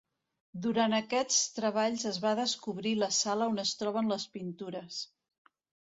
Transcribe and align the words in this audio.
Durant 0.61 0.95
aquests 0.99 1.37
treballs, 1.57 2.07
es 2.13 2.19
va 2.25 2.33
descobrir 2.41 2.97
la 3.03 3.13
sala 3.21 3.51
on 3.53 3.65
es 3.65 3.75
troben 3.83 4.11
les 4.15 4.27
pintures. 4.39 5.03